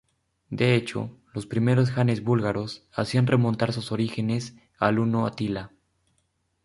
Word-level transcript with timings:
De 0.49 0.73
hecho, 0.73 1.11
los 1.31 1.45
primeros 1.45 1.91
janes 1.91 2.23
búlgaros 2.23 2.87
hacían 2.91 3.27
remontar 3.27 3.71
sus 3.71 3.91
orígenes 3.91 4.55
al 4.79 4.97
huno 4.97 5.27
Atila. 5.27 5.73